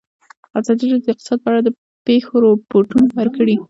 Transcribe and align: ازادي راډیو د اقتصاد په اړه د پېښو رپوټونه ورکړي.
ازادي 0.59 0.85
راډیو 0.87 1.03
د 1.05 1.07
اقتصاد 1.13 1.39
په 1.41 1.47
اړه 1.51 1.61
د 1.63 1.69
پېښو 2.07 2.35
رپوټونه 2.45 3.05
ورکړي. 3.17 3.55